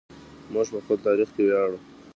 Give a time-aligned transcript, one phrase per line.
[0.53, 1.77] موږ په خپل تاریخ ویاړو.